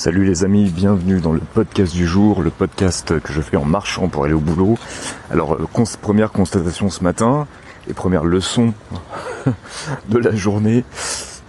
Salut 0.00 0.24
les 0.24 0.44
amis, 0.44 0.70
bienvenue 0.70 1.20
dans 1.20 1.34
le 1.34 1.40
podcast 1.40 1.92
du 1.92 2.06
jour, 2.06 2.40
le 2.40 2.48
podcast 2.48 3.20
que 3.20 3.34
je 3.34 3.42
fais 3.42 3.58
en 3.58 3.66
marchant 3.66 4.08
pour 4.08 4.24
aller 4.24 4.32
au 4.32 4.40
boulot. 4.40 4.78
Alors, 5.30 5.56
euh, 5.56 5.84
première 6.00 6.32
constatation 6.32 6.88
ce 6.88 7.04
matin, 7.04 7.46
et 7.86 7.92
première 7.92 8.24
leçon 8.24 8.72
de 10.08 10.18
la 10.18 10.34
journée, 10.34 10.86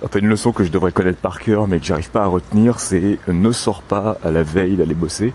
enfin 0.04 0.20
une 0.20 0.28
leçon 0.28 0.52
que 0.52 0.66
je 0.66 0.70
devrais 0.70 0.92
connaître 0.92 1.20
par 1.20 1.40
cœur 1.40 1.70
mais 1.70 1.80
que 1.80 1.86
j'arrive 1.86 2.12
pas 2.12 2.24
à 2.24 2.26
retenir, 2.26 2.82
c'est 2.82 3.20
ne 3.30 3.54
sors 3.54 3.82
pas 3.84 4.18
à 4.22 4.32
la 4.32 4.44
veille 4.44 4.76
d'aller 4.76 4.96
bosser 4.96 5.32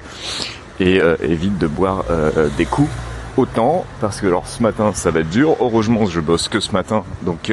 et 0.79 1.01
euh, 1.01 1.17
évite 1.23 1.57
de 1.57 1.69
boire 1.69 2.05
euh, 2.11 2.51
des 2.59 2.67
coups 2.67 2.91
autant 3.39 3.87
parce 3.99 4.21
que 4.21 4.27
alors 4.27 4.47
ce 4.47 4.63
matin 4.63 4.93
ça 4.93 5.11
va 5.11 5.21
être 5.21 5.31
dur. 5.31 5.57
Heureusement 5.61 6.05
je 6.05 6.21
bosse 6.21 6.49
que 6.49 6.61
ce 6.61 6.73
matin 6.73 7.03
donc 7.23 7.51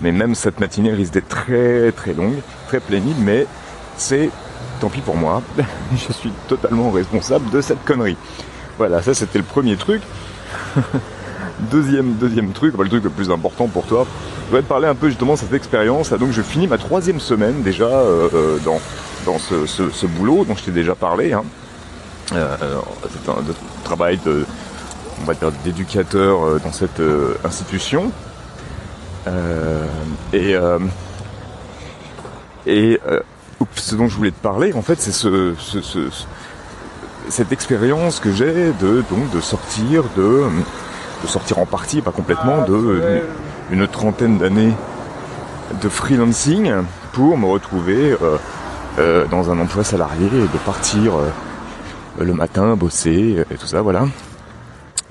mais 0.00 0.12
même 0.12 0.36
cette 0.36 0.60
matinée 0.60 0.92
risque 0.92 1.14
d'être 1.14 1.26
très 1.26 1.90
très 1.90 2.14
longue, 2.14 2.38
très 2.68 2.78
pénible 2.78 3.18
mais 3.18 3.48
c'est 3.96 4.30
tant 4.80 4.88
pis 4.88 5.00
pour 5.00 5.16
moi, 5.16 5.42
je 5.92 6.12
suis 6.12 6.32
totalement 6.48 6.90
responsable 6.90 7.50
de 7.50 7.60
cette 7.60 7.84
connerie. 7.84 8.16
Voilà, 8.78 9.02
ça 9.02 9.14
c'était 9.14 9.38
le 9.38 9.44
premier 9.44 9.76
truc. 9.76 10.02
deuxième, 11.70 12.14
deuxième 12.14 12.52
truc, 12.52 12.76
le 12.76 12.88
truc 12.88 13.04
le 13.04 13.10
plus 13.10 13.30
important 13.30 13.68
pour 13.68 13.86
toi, 13.86 14.06
je 14.50 14.56
vais 14.56 14.62
te 14.62 14.68
parler 14.68 14.88
un 14.88 14.94
peu 14.94 15.08
justement 15.08 15.34
de 15.34 15.38
cette 15.38 15.52
expérience. 15.52 16.12
Donc 16.12 16.32
je 16.32 16.42
finis 16.42 16.66
ma 16.66 16.78
troisième 16.78 17.20
semaine 17.20 17.62
déjà 17.62 17.84
euh, 17.84 18.28
euh, 18.34 18.58
dans, 18.64 18.80
dans 19.24 19.38
ce, 19.38 20.06
boulot 20.06 20.44
dont 20.44 20.56
je 20.56 20.64
t'ai 20.64 20.70
déjà 20.70 20.94
parlé. 20.94 21.32
Hein. 21.32 21.44
Euh, 22.32 22.56
c'est 23.10 23.30
un 23.30 23.36
travail 23.84 24.18
de, 24.24 24.44
on 25.22 25.24
va 25.24 25.34
dire, 25.34 25.52
d'éducateur 25.64 26.60
dans 26.60 26.72
cette 26.72 27.02
institution. 27.44 28.10
et 30.32 30.56
et 32.66 32.98
ce 33.76 33.94
dont 33.94 34.08
je 34.08 34.16
voulais 34.16 34.30
te 34.30 34.40
parler, 34.40 34.72
en 34.72 34.82
fait, 34.82 35.00
c'est 35.00 35.12
ce, 35.12 35.54
cette 37.28 37.52
expérience 37.52 38.20
que 38.20 38.32
j'ai 38.32 38.72
de, 38.80 39.04
donc, 39.10 39.30
de 39.32 39.40
sortir, 39.40 40.04
de, 40.16 40.44
de 41.22 41.26
sortir 41.26 41.58
en 41.58 41.66
partie, 41.66 42.00
pas 42.00 42.10
complètement, 42.10 42.64
de 42.66 43.22
une, 43.70 43.86
trentaine 43.88 44.38
d'années 44.38 44.72
de 45.82 45.88
freelancing 45.88 46.72
pour 47.12 47.38
me 47.38 47.46
retrouver 47.46 48.12
euh, 48.12 48.36
euh, 48.98 49.26
dans 49.26 49.50
un 49.50 49.58
emploi 49.58 49.82
salarié 49.82 50.26
et 50.26 50.42
de 50.42 50.58
partir 50.64 51.14
euh, 51.16 51.28
le 52.18 52.34
matin, 52.34 52.76
bosser 52.76 53.44
et 53.50 53.54
tout 53.54 53.66
ça, 53.66 53.80
voilà. 53.80 54.06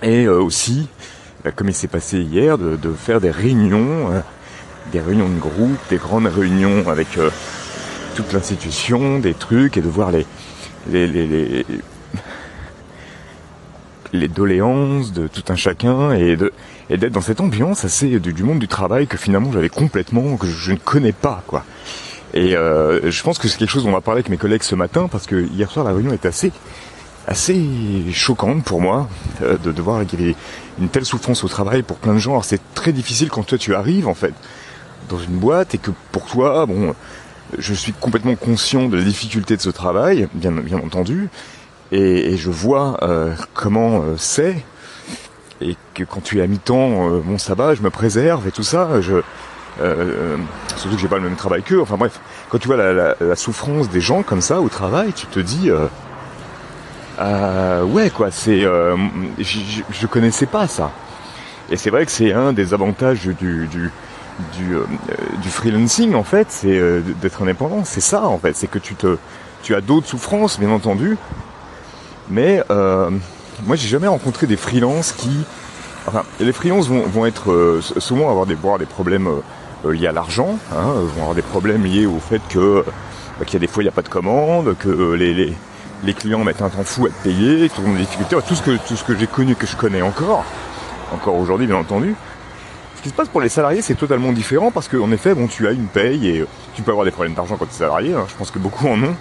Et 0.01 0.27
aussi, 0.27 0.87
comme 1.55 1.69
il 1.69 1.73
s'est 1.73 1.87
passé 1.87 2.19
hier, 2.19 2.57
de, 2.57 2.75
de, 2.75 2.91
faire 2.93 3.21
des 3.21 3.31
réunions, 3.31 4.09
des 4.91 4.99
réunions 4.99 5.29
de 5.29 5.39
groupe, 5.39 5.77
des 5.89 5.97
grandes 5.97 6.27
réunions 6.27 6.89
avec 6.89 7.17
toute 8.13 8.31
l'institution, 8.33 9.19
des 9.19 9.33
trucs, 9.33 9.77
et 9.77 9.81
de 9.81 9.89
voir 9.89 10.11
les, 10.11 10.25
les, 10.89 11.07
les, 11.07 11.65
les, 14.13 14.27
doléances 14.27 15.11
de 15.13 15.27
tout 15.27 15.43
un 15.49 15.55
chacun, 15.55 16.13
et 16.13 16.35
de 16.35 16.53
et 16.89 16.97
d'être 16.97 17.13
dans 17.13 17.21
cette 17.21 17.39
ambiance 17.39 17.85
assez 17.85 18.19
du, 18.19 18.33
du 18.33 18.43
monde 18.43 18.59
du 18.59 18.67
travail 18.67 19.07
que 19.07 19.17
finalement 19.17 19.51
j'avais 19.51 19.69
complètement, 19.69 20.37
que 20.37 20.47
je, 20.47 20.71
ne 20.71 20.77
connais 20.77 21.13
pas, 21.13 21.43
quoi. 21.47 21.63
Et 22.33 22.55
euh, 22.55 23.09
je 23.09 23.23
pense 23.23 23.37
que 23.37 23.47
c'est 23.47 23.57
quelque 23.57 23.69
chose 23.69 23.83
dont 23.83 23.89
on 23.89 23.93
va 23.93 24.01
parler 24.01 24.19
avec 24.19 24.29
mes 24.29 24.37
collègues 24.37 24.63
ce 24.63 24.75
matin, 24.75 25.07
parce 25.11 25.25
que 25.25 25.47
hier 25.53 25.69
soir 25.71 25.85
la 25.85 25.93
réunion 25.93 26.13
est 26.13 26.25
assez 26.25 26.51
assez 27.25 27.65
choquante 28.11 28.65
pour 28.65 28.81
moi 28.81 29.07
euh, 29.41 29.57
de, 29.57 29.71
de 29.71 29.81
voir 29.81 30.05
qu'il 30.05 30.19
y 30.19 30.23
avait 30.23 30.35
une 30.77 30.89
telle 30.89 31.05
souffrance 31.05 31.43
au 31.45 31.47
travail 31.47 31.81
pour 31.81 31.97
plein 31.97 32.13
de 32.13 32.19
gens. 32.19 32.31
Alors 32.31 32.45
c'est 32.45 32.61
très 32.73 32.91
difficile 32.91 33.29
quand 33.29 33.43
toi 33.43 33.57
tu 33.57 33.73
arrives 33.75 34.07
en 34.09 34.13
fait 34.13 34.33
dans 35.09 35.19
une 35.19 35.37
boîte 35.37 35.75
et 35.75 35.77
que 35.77 35.91
pour 36.11 36.25
toi, 36.25 36.65
bon, 36.65 36.93
je 37.57 37.73
suis 37.73 37.93
complètement 37.93 38.35
conscient 38.35 38.87
de 38.87 38.97
la 38.97 39.03
difficulté 39.03 39.55
de 39.57 39.61
ce 39.61 39.69
travail, 39.69 40.27
bien, 40.33 40.53
entendu, 40.83 41.29
et, 41.91 42.37
je 42.37 42.49
vois 42.49 42.97
euh, 43.03 43.33
comment 43.53 44.01
euh, 44.01 44.15
c'est, 44.17 44.55
et 45.61 45.75
que 45.93 46.03
quand 46.03 46.21
tu 46.21 46.39
es 46.39 46.41
à 46.41 46.47
mi-temps, 46.47 47.09
euh, 47.09 47.21
bon 47.23 47.37
ça 47.37 47.53
va, 47.53 47.75
je 47.75 47.81
me 47.81 47.89
préserve 47.89 48.47
et 48.47 48.51
tout 48.51 48.63
ça, 48.63 49.01
je, 49.01 49.21
surtout 50.77 50.95
que 50.95 51.01
j'ai 51.01 51.07
pas 51.07 51.17
le 51.17 51.23
même 51.23 51.35
travail 51.35 51.63
qu'eux, 51.63 51.81
enfin 51.81 51.97
bref, 51.97 52.19
quand 52.49 52.57
tu 52.57 52.67
vois 52.67 52.77
la, 52.77 53.35
souffrance 53.35 53.89
des 53.89 54.01
gens 54.01 54.23
comme 54.23 54.41
ça 54.41 54.61
au 54.61 54.69
travail, 54.69 55.13
tu 55.13 55.27
te 55.27 55.39
dis, 55.39 55.69
ouais 57.19 58.09
quoi, 58.09 58.31
c'est, 58.31 58.61
je, 58.61 59.81
je, 59.91 60.07
connaissais 60.07 60.45
pas 60.45 60.67
ça. 60.67 60.91
Et 61.69 61.77
c'est 61.77 61.89
vrai 61.89 62.05
que 62.05 62.11
c'est 62.11 62.33
un 62.33 62.53
des 62.53 62.73
avantages 62.73 63.25
du 63.25 63.67
du, 64.57 64.75
euh, 64.75 64.85
du 65.41 65.49
freelancing 65.49 66.15
en 66.15 66.23
fait, 66.23 66.47
c'est 66.49 66.77
euh, 66.77 67.01
d'être 67.21 67.41
indépendant. 67.41 67.83
C'est 67.85 68.01
ça 68.01 68.25
en 68.25 68.37
fait, 68.37 68.55
c'est 68.55 68.67
que 68.67 68.79
tu 68.79 69.75
as 69.75 69.81
d'autres 69.81 70.07
souffrances 70.07 70.59
bien 70.59 70.71
entendu, 70.71 71.17
mais 72.29 72.63
euh, 72.69 73.09
moi 73.65 73.75
j'ai 73.75 73.87
jamais 73.87 74.07
rencontré 74.07 74.47
des 74.47 74.57
freelances 74.57 75.11
qui, 75.11 75.31
enfin 76.07 76.23
les 76.39 76.53
freelances 76.53 76.87
vont, 76.87 77.25
être 77.25 77.79
souvent 77.97 78.29
avoir 78.29 78.45
des, 78.45 78.85
problèmes 78.85 79.29
liés 79.85 80.07
à 80.07 80.11
l'argent, 80.11 80.57
hein, 80.71 80.85
vont 81.15 81.21
avoir 81.21 81.35
des 81.35 81.41
problèmes 81.41 81.83
liés 81.83 82.05
au 82.05 82.19
fait 82.19 82.41
que 82.49 82.83
bah, 83.39 83.45
qu'il 83.45 83.53
y 83.53 83.57
a 83.57 83.59
des 83.59 83.67
fois 83.67 83.83
il 83.83 83.85
n'y 83.85 83.91
a 83.91 83.93
pas 83.93 84.01
de 84.01 84.09
commande, 84.09 84.75
que 84.77 85.13
les 85.13 86.13
clients 86.13 86.43
mettent 86.43 86.61
un 86.61 86.69
temps 86.69 86.83
fou 86.83 87.05
à 87.05 87.09
te 87.09 87.23
payer, 87.23 87.69
qu'ils 87.69 87.85
ont 87.85 87.93
des 87.93 87.99
difficultés, 87.99 88.35
tout 88.47 88.55
ce 88.55 88.61
que 88.61 88.77
tout 88.87 88.95
ce 88.95 89.03
que 89.03 89.17
j'ai 89.17 89.27
connu, 89.27 89.55
que 89.55 89.67
je 89.67 89.75
connais 89.75 90.01
encore, 90.01 90.43
encore 91.13 91.35
aujourd'hui 91.35 91.67
bien 91.67 91.77
entendu. 91.77 92.15
Ce 93.03 93.09
qui 93.09 93.11
se 93.11 93.17
passe 93.17 93.27
pour 93.27 93.41
les 93.41 93.49
salariés, 93.49 93.81
c'est 93.81 93.95
totalement 93.95 94.31
différent 94.31 94.71
parce 94.71 94.87
qu'en 94.87 95.11
effet, 95.11 95.35
bon, 95.35 95.47
tu 95.47 95.67
as 95.67 95.71
une 95.71 95.87
paye 95.87 96.25
et 96.25 96.45
tu 96.73 96.83
peux 96.83 96.91
avoir 96.91 97.03
des 97.03 97.11
problèmes 97.11 97.33
d'argent 97.33 97.57
quand 97.57 97.65
tu 97.65 97.71
es 97.71 97.79
salarié. 97.79 98.13
Hein. 98.13 98.23
Je 98.29 98.35
pense 98.35 98.49
que 98.49 98.59
beaucoup 98.59 98.87
en 98.87 98.93
ont 99.03 99.15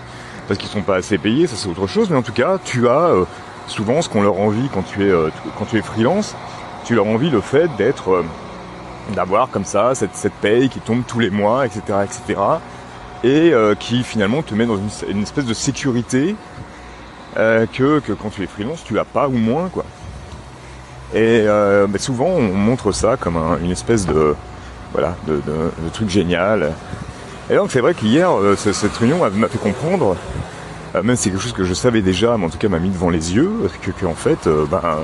parce 0.47 0.57
qu'ils 0.61 0.69
sont 0.69 0.83
pas 0.83 0.95
assez 0.95 1.19
payés, 1.19 1.49
ça 1.49 1.57
c'est 1.57 1.69
autre 1.69 1.89
chose. 1.89 2.09
Mais 2.09 2.17
en 2.17 2.23
tout 2.23 2.33
cas, 2.33 2.59
tu 2.65 2.87
as 2.87 3.09
euh, 3.09 3.25
souvent 3.67 4.01
ce 4.01 4.09
qu'on 4.09 4.23
leur 4.23 4.39
envie 4.39 4.69
quand 4.73 4.85
tu 4.85 5.03
es 5.03 5.11
euh, 5.11 5.31
quand 5.59 5.65
tu 5.65 5.79
es 5.79 5.83
freelance, 5.83 6.37
tu 6.85 6.95
leur 6.95 7.09
envie 7.09 7.29
le 7.29 7.41
fait 7.41 7.69
d'être 7.77 8.13
euh, 8.13 8.25
d'avoir 9.17 9.51
comme 9.51 9.65
ça 9.65 9.97
cette, 9.97 10.15
cette 10.15 10.35
paye 10.35 10.69
qui 10.69 10.79
tombe 10.79 11.03
tous 11.05 11.19
les 11.19 11.31
mois, 11.31 11.67
etc., 11.67 11.83
etc. 12.05 12.41
Et 13.25 13.53
qui 13.81 14.05
finalement 14.05 14.43
te 14.43 14.55
met 14.55 14.67
dans 14.67 14.79
une, 15.09 15.23
espèce 15.23 15.45
de 15.45 15.55
sécurité 15.55 16.37
que, 17.37 18.01
que 18.01 18.13
quand 18.13 18.31
tu 18.31 18.43
es 18.43 18.47
freelance, 18.47 18.83
tu 18.85 18.99
as 18.99 19.05
pas 19.05 19.29
ou 19.29 19.37
moins 19.37 19.69
quoi. 19.69 19.85
Et 21.15 21.45
euh, 21.47 21.87
bah, 21.87 21.99
souvent, 21.99 22.27
on 22.27 22.55
montre 22.55 22.93
ça 22.93 23.17
comme 23.19 23.37
une 23.63 23.71
espèce 23.71 24.07
de, 24.07 24.35
voilà, 24.93 25.17
de, 25.27 25.41
truc 25.93 26.09
génial. 26.09 26.73
Et 27.51 27.57
donc, 27.57 27.71
c'est 27.71 27.81
vrai 27.81 27.93
qu'hier, 27.95 28.33
euh, 28.33 28.57
cette 28.57 28.97
réunion 28.97 29.19
m'a 29.19 29.49
fait 29.49 29.59
comprendre, 29.59 30.17
euh, 30.95 31.03
même 31.03 31.17
si 31.17 31.25
c'est 31.25 31.31
quelque 31.31 31.43
chose 31.43 31.53
que 31.53 31.65
je 31.65 31.75
savais 31.75 32.01
déjà, 32.01 32.37
mais 32.39 32.47
en 32.47 32.49
tout 32.49 32.57
cas 32.57 32.69
m'a 32.69 32.79
mis 32.79 32.89
devant 32.89 33.11
les 33.11 33.35
yeux, 33.35 33.53
que, 33.83 34.07
en 34.07 34.15
fait, 34.15 34.49
ben, 34.71 35.01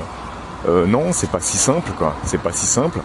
non, 0.87 1.13
c'est 1.13 1.29
pas 1.29 1.41
si 1.41 1.57
simple, 1.57 1.91
quoi. 1.97 2.15
C'est 2.25 2.41
pas 2.41 2.51
si 2.51 2.65
simple. 2.65 2.99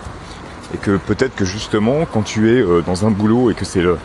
Et 0.73 0.79
que 0.79 0.97
peut-être 0.97 1.37
que 1.37 1.45
justement, 1.45 2.07
quand 2.11 2.23
tu 2.23 2.57
es 2.57 2.65
dans 2.87 3.07
un 3.07 3.11
boulot 3.11 3.51
et 3.51 3.55
que 3.55 3.67
c'est 3.67 3.83
le 3.83 3.99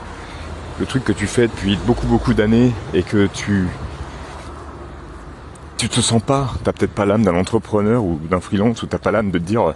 truc 0.88 1.06
que 1.06 1.14
tu 1.14 1.26
fais 1.26 1.44
depuis 1.44 1.80
beaucoup 1.86 2.06
beaucoup 2.06 2.34
d'années 2.34 2.74
et 2.94 3.04
que 3.04 3.28
tu 3.28 3.68
tu 5.80 5.90
te 5.90 6.02
sens 6.02 6.22
pas, 6.22 6.54
t'as 6.64 6.74
peut-être 6.74 6.94
pas 6.94 7.06
l'âme 7.06 7.24
d'un 7.24 7.36
entrepreneur 7.36 8.04
ou 8.04 8.20
d'un 8.30 8.40
freelance 8.40 8.84
ou 8.84 8.88
t'as 8.88 8.98
pas 8.98 9.12
l'âme 9.12 9.32
de 9.32 9.40
te 9.40 9.44
dire 9.44 9.74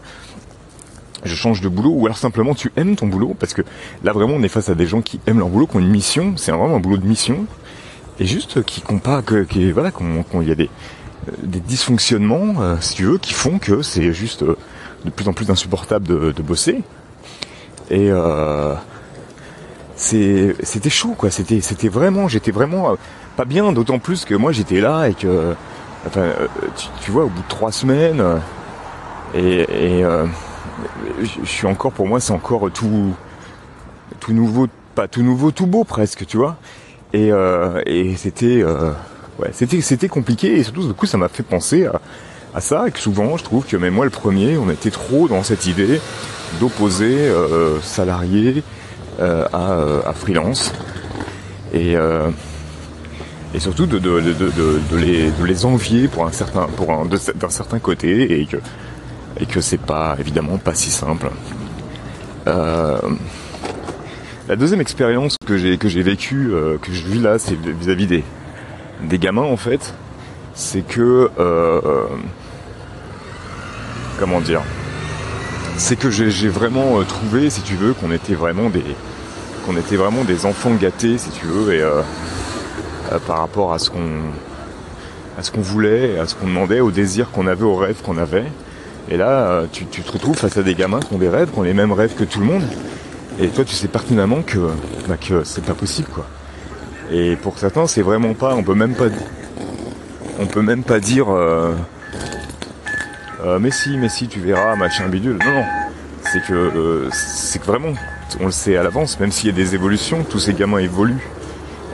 je 1.23 1.35
change 1.35 1.61
de 1.61 1.69
boulot 1.69 1.91
ou 1.91 2.05
alors 2.05 2.17
simplement 2.17 2.53
tu 2.53 2.71
aimes 2.75 2.97
ton 2.97 3.07
boulot 3.07 3.35
parce 3.39 3.53
que 3.53 3.61
là 4.03 4.11
vraiment 4.11 4.33
on 4.35 4.43
est 4.43 4.49
face 4.49 4.67
à 4.69 4.75
des 4.75 4.85
gens 4.85 5.01
qui 5.01 5.19
aiment 5.25 5.39
leur 5.39 5.47
boulot, 5.47 5.67
qui 5.67 5.77
ont 5.77 5.79
une 5.79 5.89
mission, 5.89 6.33
c'est 6.35 6.51
vraiment 6.51 6.75
un 6.75 6.79
boulot 6.79 6.97
de 6.97 7.07
mission 7.07 7.45
et 8.19 8.25
juste 8.25 8.63
qui 8.63 8.81
comptent 8.81 9.03
pas 9.03 9.21
que 9.21 9.47
voilà 9.71 9.91
qu'il 9.91 10.47
y 10.47 10.51
a 10.51 10.55
des 10.55 10.69
des 11.41 11.61
dysfonctionnements 11.61 12.61
euh, 12.61 12.75
si 12.81 12.95
tu 12.95 13.05
veux 13.05 13.17
qui 13.17 13.33
font 13.33 13.57
que 13.57 13.81
c'est 13.81 14.11
juste 14.11 14.43
euh, 14.43 14.57
de 15.05 15.09
plus 15.09 15.27
en 15.27 15.33
plus 15.33 15.49
insupportable 15.49 16.07
de, 16.07 16.41
bosser. 16.41 16.81
Et 17.89 18.09
euh, 18.09 18.73
c'était 19.95 20.89
chaud 20.89 21.15
quoi. 21.17 21.29
C'était 21.29 21.61
c'était 21.61 21.89
vraiment 21.89 22.27
j'étais 22.27 22.51
vraiment 22.51 22.91
euh, 22.91 22.95
pas 23.35 23.45
bien 23.45 23.71
d'autant 23.73 23.99
plus 23.99 24.25
que 24.25 24.35
moi 24.35 24.51
j'étais 24.51 24.81
là 24.81 25.07
et 25.07 25.13
que 25.13 25.55
Enfin, 26.05 26.21
euh, 26.21 26.47
tu, 27.01 27.11
vois, 27.11 27.23
au 27.25 27.29
bout 27.29 27.41
de 27.41 27.47
trois 27.47 27.71
semaines, 27.71 28.21
euh, 28.21 28.37
et, 29.35 30.03
euh, 30.03 30.25
je 31.21 31.45
suis 31.45 31.65
encore, 31.65 31.91
pour 31.91 32.07
moi, 32.07 32.19
c'est 32.19 32.33
encore 32.33 32.69
tout, 32.71 33.13
tout 34.19 34.33
nouveau, 34.33 34.67
pas 34.95 35.07
tout 35.07 35.23
nouveau, 35.23 35.51
tout 35.51 35.65
beau 35.65 35.83
presque, 35.83 36.25
tu 36.25 36.37
vois. 36.37 36.57
Et, 37.13 37.31
et 37.85 38.15
c'était, 38.15 38.63
ouais, 38.63 39.49
c'était, 39.51 39.81
c'était 39.81 40.07
compliqué 40.07 40.57
et 40.57 40.63
surtout, 40.63 40.87
du 40.87 40.93
coup, 40.93 41.05
ça 41.05 41.17
m'a 41.17 41.29
fait 41.29 41.43
penser 41.43 41.85
à, 41.85 42.01
à, 42.55 42.59
ça 42.59 42.87
et 42.87 42.91
que 42.91 42.99
souvent, 42.99 43.37
je 43.37 43.43
trouve 43.43 43.65
que 43.65 43.77
même 43.77 43.93
moi, 43.93 44.05
le 44.05 44.11
premier, 44.11 44.57
on 44.57 44.69
était 44.71 44.89
trop 44.89 45.27
dans 45.27 45.43
cette 45.43 45.67
idée 45.67 46.01
d'opposer 46.59 47.31
salarié 47.83 48.63
à, 49.19 49.45
à 49.53 50.13
freelance. 50.13 50.73
Et 51.71 51.95
et 53.53 53.59
surtout 53.59 53.85
de, 53.85 53.99
les, 55.45 55.65
envier 55.65 56.07
pour 56.07 56.25
un 56.25 56.31
certain, 56.31 56.63
pour 56.75 56.91
un, 56.91 57.05
d'un 57.05 57.49
certain 57.49 57.79
côté 57.79 58.41
et 58.41 58.45
que, 58.45 58.57
et 59.39 59.45
que 59.45 59.61
c'est 59.61 59.79
pas 59.79 60.15
évidemment 60.19 60.57
pas 60.57 60.73
si 60.73 60.89
simple. 60.89 61.29
Euh, 62.47 62.97
la 64.47 64.55
deuxième 64.55 64.81
expérience 64.81 65.37
que 65.45 65.57
j'ai 65.57 65.77
que 65.77 65.87
j'ai 65.87 66.01
vécue, 66.01 66.49
euh, 66.51 66.77
que 66.77 66.91
je 66.91 67.05
vis 67.05 67.19
là, 67.19 67.37
c'est 67.39 67.55
vis-à-vis 67.55 68.07
des 68.07 68.23
des 69.03 69.19
gamins 69.19 69.43
en 69.43 69.57
fait, 69.57 69.93
c'est 70.55 70.85
que 70.85 71.29
euh, 71.39 71.81
comment 74.19 74.41
dire, 74.41 74.63
c'est 75.77 75.95
que 75.95 76.09
j'ai 76.09 76.49
vraiment 76.49 77.01
trouvé, 77.03 77.49
si 77.49 77.61
tu 77.61 77.75
veux, 77.75 77.93
qu'on 77.93 78.11
était 78.11 78.35
vraiment 78.35 78.69
des 78.69 78.83
qu'on 79.65 79.77
était 79.77 79.95
vraiment 79.95 80.23
des 80.23 80.45
enfants 80.45 80.73
gâtés, 80.73 81.17
si 81.17 81.29
tu 81.29 81.45
veux, 81.45 81.73
et 81.73 81.83
par 83.19 83.39
rapport 83.39 83.73
à 83.73 83.79
ce 83.79 83.89
qu'on 83.89 84.21
à 85.37 85.41
ce 85.41 85.51
qu'on 85.51 85.61
voulait, 85.61 86.19
à 86.19 86.27
ce 86.27 86.35
qu'on 86.35 86.45
demandait, 86.45 86.79
aux 86.79 86.91
désirs 86.91 87.31
qu'on 87.31 87.47
avait, 87.47 87.63
aux 87.63 87.75
rêves 87.75 88.01
qu'on 88.03 88.17
avait. 88.17 88.45
Et 89.09 89.17
là, 89.17 89.63
tu, 89.71 89.85
tu, 89.87 90.01
te 90.01 90.11
retrouves 90.11 90.37
face 90.37 90.57
à 90.57 90.63
des 90.63 90.75
gamins 90.75 90.99
qui 90.99 91.13
ont 91.13 91.17
des 91.17 91.27
rêves, 91.27 91.49
qui 91.49 91.57
ont 91.57 91.63
les 91.63 91.73
mêmes 91.73 91.91
rêves 91.91 92.13
que 92.13 92.23
tout 92.23 92.39
le 92.39 92.45
monde. 92.45 92.63
Et 93.39 93.47
toi, 93.47 93.65
tu 93.65 93.73
sais 93.73 93.87
pertinemment 93.87 94.43
que, 94.43 94.59
bah, 95.07 95.17
que 95.17 95.43
c'est 95.43 95.65
pas 95.65 95.73
possible, 95.73 96.07
quoi. 96.13 96.25
Et 97.11 97.35
pour 97.35 97.57
certains, 97.57 97.87
c'est 97.87 98.01
vraiment 98.01 98.33
pas, 98.33 98.55
on 98.55 98.63
peut 98.63 98.75
même 98.75 98.93
pas, 98.95 99.05
on 100.39 100.45
peut 100.45 100.61
même 100.61 100.83
pas 100.83 100.99
dire, 100.99 101.29
euh, 101.29 101.73
euh, 103.43 103.59
mais 103.59 103.71
si, 103.71 103.97
mais 103.97 104.09
si, 104.09 104.27
tu 104.27 104.39
verras, 104.39 104.75
machin 104.75 105.07
bidule. 105.07 105.37
Non, 105.45 105.53
non, 105.53 105.65
c'est 106.31 106.43
que, 106.43 106.53
euh, 106.53 107.09
c'est 107.11 107.59
que 107.59 107.65
vraiment, 107.65 107.93
on 108.39 108.45
le 108.45 108.51
sait 108.51 108.77
à 108.77 108.83
l'avance, 108.83 109.19
même 109.19 109.31
s'il 109.31 109.47
y 109.47 109.53
a 109.53 109.55
des 109.55 109.75
évolutions, 109.75 110.23
tous 110.23 110.39
ces 110.39 110.53
gamins 110.53 110.79
évoluent, 110.79 111.27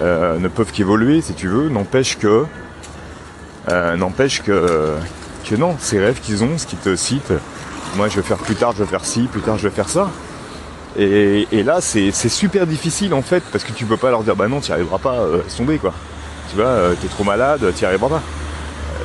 ne 0.01 0.47
peuvent 0.47 0.71
qu'évoluer, 0.71 1.21
si 1.21 1.33
tu 1.33 1.47
veux, 1.47 1.69
n'empêche 1.69 2.17
que, 2.17 2.45
n'empêche 3.67 4.41
que, 4.41 4.95
que 5.45 5.55
non, 5.55 5.75
ces 5.79 5.99
rêves 5.99 6.19
qu'ils 6.21 6.43
ont, 6.43 6.57
ce 6.57 6.65
qu'ils 6.65 6.79
te 6.79 6.95
citent, 6.95 7.33
moi 7.95 8.07
je 8.07 8.15
vais 8.15 8.21
faire 8.21 8.37
plus 8.37 8.55
tard, 8.55 8.73
je 8.77 8.83
vais 8.83 8.89
faire 8.89 9.05
ci, 9.05 9.23
plus 9.23 9.41
tard 9.41 9.57
je 9.57 9.67
vais 9.67 9.75
faire 9.75 9.89
ça. 9.89 10.09
Et, 10.97 11.63
là, 11.63 11.79
c'est 11.81 12.11
super 12.11 12.65
difficile 12.65 13.13
en 13.13 13.21
fait, 13.21 13.43
parce 13.51 13.63
que 13.63 13.71
tu 13.71 13.85
peux 13.85 13.97
pas 13.97 14.09
leur 14.09 14.23
dire 14.23 14.35
bah 14.35 14.47
non, 14.47 14.59
tu 14.59 14.71
n'y 14.71 14.73
arriveras 14.73 14.97
pas, 14.97 15.15
euh, 15.15 15.41
tomber 15.55 15.77
quoi. 15.77 15.93
Tu 16.49 16.55
vois, 16.55 16.65
euh, 16.65 16.95
t'es 16.99 17.07
trop 17.07 17.23
malade, 17.23 17.61
tu 17.75 17.81
n'y 17.81 17.87
arriveras 17.87 18.09
pas. 18.09 18.21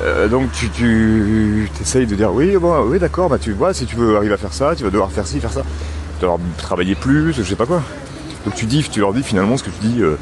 Euh, 0.03 0.27
donc 0.27 0.51
tu, 0.51 0.69
tu 0.69 2.05
de 2.05 2.15
dire 2.15 2.33
oui, 2.33 2.57
bon, 2.57 2.81
oui 2.87 2.99
d'accord, 2.99 3.29
bah 3.29 3.37
tu 3.39 3.53
vois, 3.53 3.73
si 3.73 3.85
tu 3.85 3.95
veux 3.95 4.17
arriver 4.17 4.33
à 4.33 4.37
faire 4.37 4.53
ça, 4.53 4.75
tu 4.75 4.83
vas 4.83 4.89
devoir 4.89 5.11
faire 5.11 5.25
ci, 5.25 5.39
faire 5.39 5.53
ça. 5.53 5.61
Tu 6.19 6.25
vas 6.25 6.33
devoir 6.33 6.39
travailler 6.57 6.95
plus, 6.95 7.33
je 7.33 7.43
sais 7.43 7.55
pas 7.55 7.65
quoi. 7.65 7.81
Donc 8.45 8.55
tu 8.55 8.65
dis, 8.65 8.83
tu 8.89 8.99
leur 8.99 9.13
dis 9.13 9.23
finalement 9.23 9.57
ce 9.57 9.63
que 9.63 9.69
tu 9.69 9.87
dis 9.87 10.01
euh, 10.01 10.17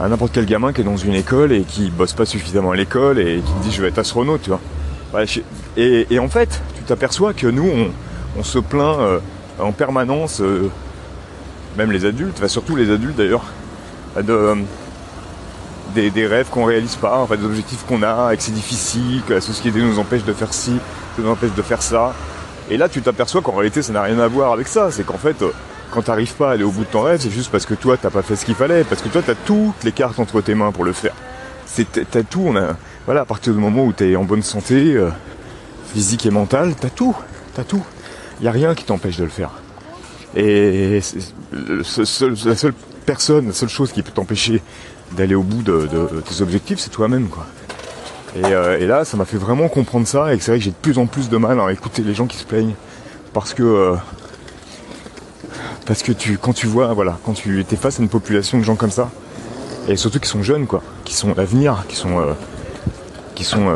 à 0.00 0.08
n'importe 0.08 0.32
quel 0.32 0.46
gamin 0.46 0.72
qui 0.72 0.82
est 0.82 0.84
dans 0.84 0.96
une 0.96 1.14
école 1.14 1.52
et 1.52 1.62
qui 1.62 1.90
bosse 1.90 2.12
pas 2.12 2.26
suffisamment 2.26 2.70
à 2.70 2.76
l'école 2.76 3.18
et 3.18 3.40
qui 3.44 3.52
te 3.52 3.62
dit 3.62 3.72
je 3.72 3.82
vais 3.82 3.88
être 3.88 3.98
astronaute, 3.98 4.42
tu 4.42 4.50
vois. 4.50 4.60
et, 5.76 6.18
en 6.18 6.28
fait, 6.28 6.60
tu 6.76 6.82
t'aperçois 6.82 7.32
que 7.34 7.46
nous, 7.46 7.68
on, 8.36 8.42
se 8.42 8.58
plaint 8.58 9.20
en 9.58 9.72
permanence, 9.72 10.40
euh, 10.40 10.70
même 11.76 11.92
les 11.92 12.04
adultes, 12.04 12.34
enfin 12.38 12.48
surtout 12.48 12.76
les 12.76 12.90
adultes 12.90 13.16
d'ailleurs, 13.16 13.44
de, 14.16 14.32
euh, 14.32 14.54
des, 15.94 16.26
rêves 16.26 16.48
qu'on 16.50 16.64
réalise 16.64 16.96
pas, 16.96 17.26
des 17.36 17.44
objectifs 17.44 17.84
qu'on 17.86 18.02
a, 18.02 18.32
et 18.32 18.36
que 18.36 18.42
c'est 18.42 18.52
difficile, 18.52 19.22
que 19.26 19.34
la 19.34 19.40
société 19.40 19.80
nous 19.80 19.98
empêche 19.98 20.24
de 20.24 20.32
faire 20.32 20.52
ci, 20.54 20.78
nous 21.18 21.28
empêche 21.28 21.54
de 21.54 21.62
faire 21.62 21.82
ça. 21.82 22.14
Et 22.70 22.76
là, 22.76 22.88
tu 22.88 23.00
t'aperçois 23.00 23.40
qu'en 23.40 23.52
réalité, 23.52 23.82
ça 23.82 23.92
n'a 23.92 24.02
rien 24.02 24.18
à 24.18 24.28
voir 24.28 24.52
avec 24.52 24.68
ça. 24.68 24.90
C'est 24.90 25.04
qu'en 25.04 25.16
fait, 25.16 25.40
euh, 25.42 25.50
quand 25.90 26.02
tu 26.02 26.10
n'arrives 26.10 26.34
pas 26.34 26.50
à 26.50 26.52
aller 26.52 26.64
au 26.64 26.70
bout 26.70 26.84
de 26.84 26.90
ton 26.90 27.02
rêve, 27.02 27.20
c'est 27.20 27.30
juste 27.30 27.50
parce 27.50 27.66
que 27.66 27.74
toi, 27.74 27.96
t'as 27.96 28.10
pas 28.10 28.22
fait 28.22 28.36
ce 28.36 28.44
qu'il 28.44 28.54
fallait, 28.54 28.84
parce 28.84 29.02
que 29.02 29.08
toi, 29.08 29.22
tu 29.22 29.30
as 29.30 29.34
toutes 29.34 29.84
les 29.84 29.92
cartes 29.92 30.18
entre 30.18 30.40
tes 30.40 30.54
mains 30.54 30.72
pour 30.72 30.84
le 30.84 30.92
faire. 30.92 31.14
C'est, 31.66 32.10
t'as 32.10 32.22
tout. 32.22 32.44
On 32.46 32.56
a, 32.56 32.76
voilà, 33.06 33.22
à 33.22 33.24
partir 33.24 33.52
du 33.52 33.58
moment 33.58 33.84
où 33.84 33.92
tu 33.92 34.10
es 34.10 34.16
en 34.16 34.24
bonne 34.24 34.42
santé, 34.42 34.96
physique 35.92 36.26
et 36.26 36.30
mentale, 36.30 36.74
t'as 36.78 36.90
tout, 36.90 37.16
t'as 37.54 37.64
tout. 37.64 37.82
Il 38.40 38.42
n'y 38.42 38.48
a 38.48 38.52
rien 38.52 38.74
qui 38.74 38.84
t'empêche 38.84 39.16
de 39.16 39.24
le 39.24 39.30
faire. 39.30 39.50
Et 40.36 41.00
la 41.52 41.84
seule 41.84 42.74
personne, 43.06 43.48
la 43.48 43.52
seule 43.52 43.68
chose 43.68 43.92
qui 43.92 44.02
peut 44.02 44.12
t'empêcher 44.12 44.62
d'aller 45.12 45.34
au 45.34 45.42
bout 45.42 45.62
de, 45.62 45.88
tes 46.28 46.42
objectifs, 46.42 46.78
c'est 46.78 46.90
toi-même, 46.90 47.28
quoi. 47.28 47.46
Euh, 48.36 48.78
et, 48.78 48.86
là, 48.86 49.04
ça 49.04 49.16
m'a 49.16 49.24
fait 49.24 49.38
vraiment 49.38 49.68
comprendre 49.68 50.06
ça, 50.06 50.34
et 50.34 50.38
c'est 50.38 50.50
vrai 50.50 50.58
que 50.58 50.64
j'ai 50.64 50.70
de 50.70 50.76
plus 50.76 50.98
en 50.98 51.06
plus 51.06 51.30
de 51.30 51.36
mal 51.38 51.58
à 51.58 51.72
écouter 51.72 52.02
les 52.02 52.12
gens 52.12 52.26
qui 52.26 52.36
se 52.36 52.44
plaignent, 52.44 52.74
parce 53.32 53.54
que 53.54 53.62
euh, 53.62 53.94
parce 55.88 56.02
que 56.02 56.12
tu, 56.12 56.36
quand 56.36 56.52
tu 56.52 56.66
vois, 56.66 56.92
voilà, 56.92 57.18
quand 57.24 57.32
tu 57.32 57.60
es 57.60 57.76
face 57.76 57.98
à 57.98 58.02
une 58.02 58.10
population 58.10 58.58
de 58.58 58.62
gens 58.62 58.76
comme 58.76 58.90
ça, 58.90 59.10
et 59.88 59.96
surtout 59.96 60.20
qui 60.20 60.28
sont 60.28 60.42
jeunes, 60.42 60.66
quoi, 60.66 60.82
qui 61.04 61.14
sont 61.14 61.34
l'avenir, 61.34 61.84
qui 61.88 61.96
sont 61.96 62.20
euh, 62.20 62.34
qui 63.34 63.42
sont 63.42 63.66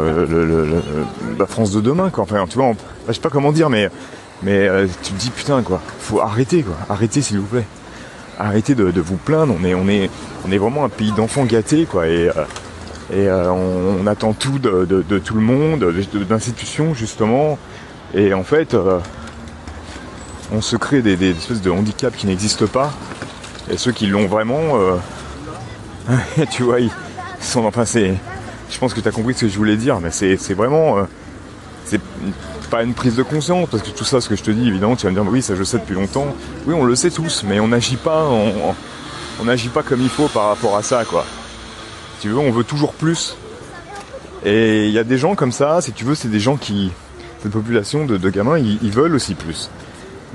la 1.38 1.46
France 1.46 1.72
de 1.72 1.80
demain, 1.80 2.10
quoi. 2.10 2.24
Enfin, 2.24 2.44
tu 2.46 2.58
vois, 2.58 2.72
je 3.08 3.14
sais 3.14 3.20
pas 3.20 3.30
comment 3.30 3.50
dire, 3.50 3.70
mais 3.70 3.88
mais 4.42 4.68
euh, 4.68 4.86
tu 5.02 5.12
te 5.12 5.18
dis 5.18 5.30
putain 5.30 5.62
quoi, 5.62 5.80
faut 6.00 6.20
arrêter 6.20 6.62
quoi, 6.62 6.74
arrêtez 6.90 7.22
s'il 7.22 7.38
vous 7.38 7.46
plaît. 7.46 7.66
Arrêtez 8.38 8.74
de, 8.74 9.00
vous 9.00 9.16
plaindre, 9.16 9.54
on 9.58 9.64
est, 9.64 9.74
on, 9.74 9.88
est, 9.88 10.10
on 10.46 10.50
est 10.50 10.58
vraiment 10.58 10.84
un 10.84 10.88
pays 10.88 11.12
d'enfants 11.12 11.44
gâtés 11.44 11.86
quoi 11.86 12.08
et, 12.08 12.28
euh, 12.28 12.44
et 13.12 13.28
euh, 13.28 13.52
on, 13.52 14.06
attend 14.06 14.32
tout 14.32 14.58
de, 14.58 15.02
tout 15.18 15.34
le 15.34 15.40
monde, 15.40 15.84
d'institutions 16.28 16.92
justement. 16.92 17.58
Et 18.14 18.34
en 18.34 18.42
fait, 18.42 18.74
on 20.52 20.60
se 20.60 20.76
crée 20.76 21.02
des, 21.02 21.30
espèces 21.30 21.62
de 21.62 21.70
handicaps 21.70 22.16
qui 22.16 22.26
n'existent 22.26 22.66
pas. 22.66 22.92
Et 23.70 23.76
ceux 23.76 23.92
qui 23.92 24.06
l'ont 24.06 24.26
vraiment, 24.26 24.78
tu 26.50 26.62
vois, 26.62 26.80
ils 26.80 26.90
sont 27.40 27.64
enfin 27.64 27.84
c'est. 27.84 28.14
Je 28.70 28.78
pense 28.78 28.94
que 28.94 29.00
tu 29.00 29.08
as 29.08 29.12
compris 29.12 29.34
ce 29.34 29.42
que 29.42 29.48
je 29.48 29.56
voulais 29.56 29.76
dire, 29.76 30.00
mais 30.00 30.10
c'est 30.10 30.54
vraiment. 30.54 31.06
c'est 31.84 32.00
pas 32.70 32.82
une 32.82 32.94
prise 32.94 33.16
de 33.16 33.22
conscience, 33.22 33.68
parce 33.70 33.82
que 33.82 33.90
tout 33.90 34.04
ça, 34.04 34.20
ce 34.22 34.28
que 34.30 34.34
je 34.36 34.42
te 34.42 34.50
dis, 34.50 34.66
évidemment, 34.66 34.96
tu 34.96 35.04
vas 35.04 35.12
me 35.12 35.20
dire, 35.20 35.30
oui, 35.30 35.42
ça 35.42 35.54
je 35.54 35.62
sais 35.62 35.78
depuis 35.78 35.94
longtemps. 35.94 36.34
Oui, 36.66 36.74
on 36.74 36.84
le 36.84 36.96
sait 36.96 37.10
tous, 37.10 37.44
mais 37.46 37.60
on 37.60 37.68
n'agit 37.68 37.96
pas, 37.96 38.26
on 38.28 39.44
n'agit 39.44 39.68
pas 39.68 39.82
comme 39.82 40.00
il 40.00 40.08
faut 40.08 40.28
par 40.28 40.48
rapport 40.48 40.76
à 40.76 40.82
ça, 40.82 41.04
quoi. 41.04 41.26
Tu 42.22 42.28
veux, 42.28 42.38
on 42.38 42.50
veut 42.50 42.64
toujours 42.64 42.94
plus. 42.94 43.36
Et 44.44 44.86
il 44.86 44.92
y 44.92 44.98
a 44.98 45.04
des 45.04 45.18
gens 45.18 45.34
comme 45.34 45.52
ça, 45.52 45.80
si 45.80 45.92
tu 45.92 46.04
veux, 46.04 46.14
c'est 46.14 46.30
des 46.30 46.40
gens 46.40 46.56
qui, 46.56 46.92
cette 47.42 47.52
population 47.52 48.04
de, 48.06 48.30
gamins, 48.30 48.58
ils, 48.58 48.90
veulent 48.90 49.14
aussi 49.14 49.34
plus. 49.34 49.68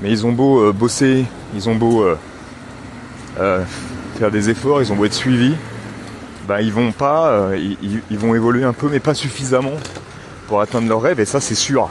Mais 0.00 0.10
ils 0.10 0.26
ont 0.26 0.32
beau 0.32 0.60
euh, 0.60 0.72
bosser, 0.72 1.24
ils 1.54 1.68
ont 1.68 1.74
beau 1.74 2.02
euh, 2.02 2.16
euh, 3.40 3.64
faire 4.18 4.30
des 4.30 4.50
efforts, 4.50 4.80
ils 4.80 4.92
ont 4.92 4.96
beau 4.96 5.04
être 5.04 5.14
suivis, 5.14 5.54
bah 6.46 6.62
ils 6.62 6.72
vont 6.72 6.92
pas, 6.92 7.50
ils, 7.56 8.18
vont 8.18 8.34
évoluer 8.34 8.64
un 8.64 8.72
peu, 8.72 8.88
mais 8.90 9.00
pas 9.00 9.14
suffisamment 9.14 9.74
pour 10.46 10.60
atteindre 10.60 10.88
leurs 10.88 11.02
rêves. 11.02 11.20
Et 11.20 11.24
ça, 11.24 11.40
c'est 11.40 11.54
sûr. 11.54 11.88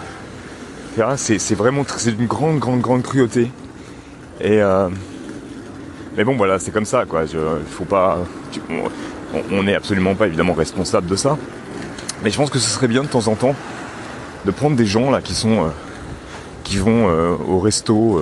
C'est 1.17 1.53
vraiment 1.53 1.83
c'est 1.85 2.11
une 2.11 2.25
grande, 2.25 2.57
grande, 2.57 2.81
grande 2.81 3.03
cruauté. 3.03 3.51
Et 4.41 4.59
mais 6.17 6.23
bon, 6.23 6.35
voilà, 6.35 6.57
c'est 6.57 6.71
comme 6.71 6.85
ça, 6.85 7.05
quoi. 7.05 7.27
Je, 7.27 7.37
faut 7.69 7.85
pas, 7.85 8.17
on 9.51 9.61
n'est 9.61 9.75
absolument 9.75 10.15
pas 10.15 10.25
évidemment 10.25 10.53
responsable 10.53 11.05
de 11.07 11.15
ça. 11.15 11.37
Mais 12.23 12.31
je 12.31 12.37
pense 12.37 12.49
que 12.49 12.59
ce 12.59 12.69
serait 12.69 12.87
bien 12.87 13.03
de 13.03 13.07
temps 13.07 13.27
en 13.27 13.35
temps 13.35 13.55
de 14.45 14.51
prendre 14.51 14.75
des 14.75 14.85
gens 14.85 15.11
là 15.11 15.21
qui 15.21 15.35
sont 15.35 15.65
euh, 15.65 15.67
qui 16.67 16.77
vont 16.77 17.09
euh, 17.09 17.35
au 17.47 17.59
resto 17.59 18.21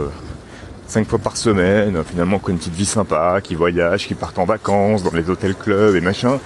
cinq 0.87 1.07
fois 1.07 1.17
par 1.17 1.35
semaine, 1.35 2.03
finalement 2.07 2.37
qui 2.37 2.45
ont 2.45 2.49
une 2.49 2.59
petite 2.59 2.75
vie 2.75 2.85
sympa, 2.85 3.39
qui 3.41 3.55
voyagent, 3.55 4.07
qui 4.07 4.13
partent 4.13 4.37
en 4.37 4.45
vacances 4.45 5.01
dans 5.01 5.11
les 5.11 5.29
hôtels 5.29 5.55
clubs 5.55 5.95
et 5.95 6.01
machin, 6.01 6.39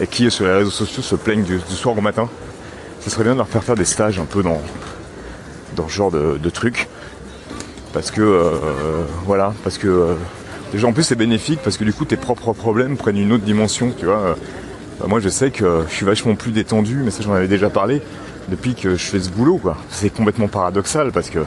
et 0.00 0.06
qui 0.06 0.30
sur 0.30 0.44
les 0.44 0.52
réseaux 0.52 0.70
sociaux 0.70 1.02
se 1.02 1.16
plaignent 1.16 1.44
du, 1.44 1.58
soir 1.60 1.96
au 1.96 2.02
matin. 2.02 2.28
Ce 3.00 3.08
serait 3.08 3.24
bien 3.24 3.32
de 3.32 3.38
leur 3.38 3.48
faire 3.48 3.64
faire 3.64 3.74
des 3.74 3.86
stages 3.86 4.18
un 4.18 4.26
peu 4.26 4.42
dans 4.42 4.60
dans 5.76 5.88
ce 5.88 5.94
genre 5.94 6.10
de, 6.10 6.38
de 6.38 6.50
trucs. 6.50 6.88
Parce 7.92 8.10
que, 8.10 8.20
euh, 8.20 8.50
voilà, 9.24 9.54
parce 9.64 9.78
que 9.78 9.88
euh, 9.88 10.14
déjà 10.70 10.86
en 10.86 10.92
plus 10.92 11.02
c'est 11.02 11.16
bénéfique 11.16 11.60
parce 11.64 11.78
que 11.78 11.84
du 11.84 11.94
coup 11.94 12.04
tes 12.04 12.18
propres 12.18 12.52
problèmes 12.52 12.98
prennent 12.98 13.16
une 13.16 13.32
autre 13.32 13.44
dimension, 13.44 13.90
tu 13.98 14.04
vois. 14.04 14.36
Euh, 15.02 15.06
moi 15.06 15.18
je 15.20 15.30
sais 15.30 15.50
que 15.50 15.84
je 15.88 15.94
suis 15.94 16.04
vachement 16.04 16.34
plus 16.34 16.52
détendu, 16.52 17.00
mais 17.02 17.10
ça 17.10 17.22
j'en 17.22 17.32
avais 17.32 17.48
déjà 17.48 17.70
parlé, 17.70 18.02
depuis 18.48 18.74
que 18.74 18.96
je 18.96 19.04
fais 19.04 19.20
ce 19.20 19.30
boulot, 19.30 19.58
quoi. 19.58 19.76
C'est 19.90 20.10
complètement 20.10 20.48
paradoxal 20.48 21.12
parce 21.12 21.30
que 21.30 21.40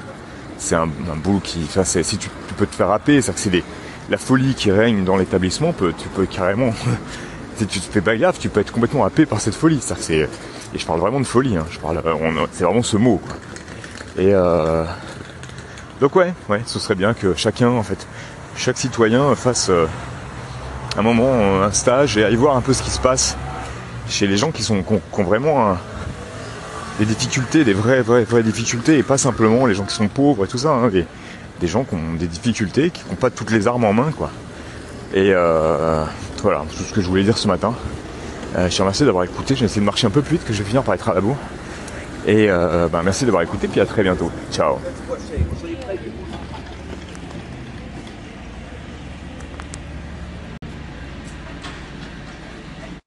c'est 0.58 0.76
un, 0.76 0.88
boulot 1.24 1.40
qui, 1.40 1.68
si 1.84 2.18
tu, 2.18 2.30
peux 2.58 2.66
te 2.66 2.76
faire 2.76 2.92
happer, 2.92 3.22
c'est 3.22 3.34
que 3.34 3.40
c'est 3.40 3.64
la 4.10 4.18
folie 4.18 4.54
qui 4.54 4.72
règne 4.72 5.06
dans 5.06 5.16
l'établissement, 5.16 5.74
tu 5.74 6.08
peux 6.10 6.26
carrément, 6.26 6.74
si 7.56 7.66
tu 7.66 7.80
te 7.80 7.92
fais 7.92 8.02
pas 8.02 8.16
gaffe, 8.18 8.40
tu 8.40 8.50
peux 8.50 8.60
être 8.60 8.72
complètement 8.72 9.06
happé 9.06 9.26
par 9.26 9.40
cette 9.40 9.56
folie. 9.56 9.80
Ça, 9.82 9.96
c'est, 9.98 10.28
et 10.74 10.78
je 10.78 10.86
parle 10.86 11.00
vraiment 11.00 11.20
de 11.20 11.26
folie, 11.26 11.58
hein. 11.58 11.66
je 11.72 11.80
parle, 11.80 12.02
c'est 12.52 12.64
vraiment 12.64 12.84
ce 12.84 12.98
mot. 12.98 13.22
Et 14.18 14.34
euh, 14.34 14.84
donc 16.02 16.16
ouais, 16.16 16.34
ouais, 16.50 16.62
ce 16.66 16.80
serait 16.80 16.96
bien 16.96 17.14
que 17.14 17.34
chacun, 17.36 17.70
en 17.70 17.84
fait, 17.84 18.06
chaque 18.56 18.78
citoyen 18.78 19.34
fasse 19.36 19.70
euh, 19.70 19.86
un 20.98 21.02
moment 21.02 21.64
un 21.64 21.72
stage 21.72 22.18
et 22.18 22.26
aille 22.26 22.36
voir 22.36 22.58
un 22.58 22.62
peu 22.62 22.74
ce 22.74 22.84
qui 22.84 22.90
se 22.90 23.00
passe 23.00 23.38
chez 24.10 24.28
les 24.28 24.38
gens 24.38 24.52
qui 24.52 24.64
sont 24.64 24.82
qui 24.84 24.94
ont, 24.94 25.24
vraiment 25.24 25.78
des 27.00 27.06
difficultés, 27.06 27.64
des 27.64 27.74
vraies, 27.74 28.02
vraies, 28.02 28.24
vraies 28.24 28.44
difficultés, 28.44 28.98
et 28.98 29.04
pas 29.04 29.18
simplement 29.18 29.66
les 29.66 29.74
gens 29.74 29.86
qui 29.86 29.96
sont 29.96 30.08
pauvres 30.08 30.46
et 30.46 30.48
tout 30.48 30.58
ça, 30.58 30.70
hein, 30.70 30.90
des, 30.90 31.68
gens 31.68 31.84
qui 31.84 31.96
ont 31.96 32.14
des 32.18 32.28
difficultés, 32.28 32.92
qui 32.92 33.04
n'ont 33.10 33.16
pas 33.16 33.30
toutes 33.30 33.52
les 33.52 33.68
armes 33.68 33.86
en 33.86 33.94
main, 33.94 34.12
quoi. 34.16 34.32
Et 35.14 35.32
euh, 35.34 36.04
voilà, 36.44 36.64
tout 36.78 36.84
ce 36.84 36.94
que 36.94 37.02
je 37.02 37.08
voulais 37.08 37.24
dire 37.24 37.38
ce 37.38 37.48
matin. 37.48 37.74
je 38.56 38.76
te 38.76 38.82
remercie 38.82 39.06
d'avoir 39.06 39.24
écouté, 39.24 39.56
j'ai 39.56 39.66
essayé 39.66 39.82
de 39.82 39.86
marcher 39.86 40.06
un 40.06 40.12
peu 40.12 40.22
plus 40.22 40.38
vite 40.38 40.46
que 40.46 40.54
je 40.54 40.60
vais 40.60 40.68
finir 40.68 40.84
par 40.84 40.94
être 40.94 41.10
à 41.10 41.14
la 41.16 41.22
bourre. 41.22 41.38
Et 42.28 42.48
euh, 42.50 42.88
ben 42.88 43.02
merci 43.04 43.26
d'avoir 43.26 43.44
écouté, 43.44 43.68
puis 43.68 43.80
à 43.80 43.86
très 43.86 44.04
bientôt. 44.04 44.32
Ciao. 44.52 44.78